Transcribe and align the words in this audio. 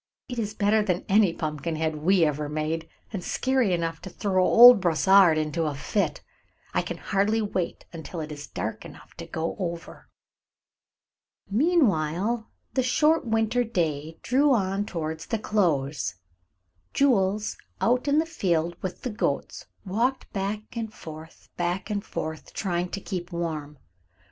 "It 0.27 0.39
is 0.39 0.55
better 0.55 0.81
than 0.81 1.05
any 1.07 1.31
pumpkin 1.31 1.75
head 1.75 1.97
we 1.97 2.25
ever 2.25 2.49
made, 2.49 2.89
and 3.13 3.23
scary 3.23 3.71
enough 3.71 4.01
to 4.01 4.09
throw 4.09 4.43
old 4.43 4.81
Brossard 4.81 5.37
into 5.37 5.67
a 5.67 5.75
fit. 5.75 6.23
I 6.73 6.81
can 6.81 6.97
hardly 6.97 7.39
wait 7.39 7.85
until 7.93 8.19
it 8.19 8.31
is 8.31 8.47
dark 8.47 8.83
enough 8.83 9.13
to 9.17 9.27
go 9.27 9.55
over." 9.59 10.09
Meanwhile 11.51 12.49
the 12.73 12.81
short 12.81 13.27
winter 13.27 13.63
day 13.63 14.17
drew 14.23 14.51
on 14.55 14.87
towards 14.87 15.27
the 15.27 15.37
close. 15.37 16.15
Jules, 16.95 17.55
out 17.79 18.07
in 18.07 18.17
the 18.17 18.25
field 18.25 18.75
with 18.81 19.03
the 19.03 19.11
goats, 19.11 19.67
walked 19.85 20.33
back 20.33 20.75
and 20.75 20.91
forth, 20.91 21.49
back 21.57 21.91
and 21.91 22.03
forth, 22.03 22.53
trying 22.55 22.89
to 22.89 22.99
keep 23.01 23.31
warm. 23.31 23.77